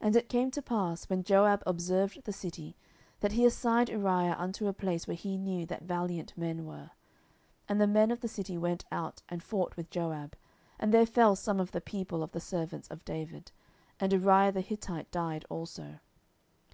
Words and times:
10:011:016 0.00 0.06
And 0.06 0.16
it 0.16 0.28
came 0.30 0.50
to 0.52 0.62
pass, 0.62 1.04
when 1.10 1.22
Joab 1.22 1.62
observed 1.66 2.22
the 2.24 2.32
city, 2.32 2.76
that 3.20 3.32
he 3.32 3.44
assigned 3.44 3.90
Uriah 3.90 4.36
unto 4.38 4.68
a 4.68 4.72
place 4.72 5.06
where 5.06 5.14
he 5.18 5.36
knew 5.36 5.66
that 5.66 5.82
valiant 5.82 6.32
men 6.34 6.64
were. 6.64 6.88
10:011:017 7.68 7.68
And 7.68 7.80
the 7.82 7.86
men 7.86 8.10
of 8.10 8.20
the 8.20 8.28
city 8.28 8.56
went 8.56 8.86
out, 8.90 9.20
and 9.28 9.42
fought 9.42 9.76
with 9.76 9.90
Joab: 9.90 10.34
and 10.80 10.94
there 10.94 11.04
fell 11.04 11.36
some 11.36 11.60
of 11.60 11.72
the 11.72 11.82
people 11.82 12.22
of 12.22 12.32
the 12.32 12.40
servants 12.40 12.88
of 12.88 13.04
David; 13.04 13.52
and 14.00 14.14
Uriah 14.14 14.52
the 14.52 14.62
Hittite 14.62 15.10
died 15.10 15.44
also. 15.50 15.98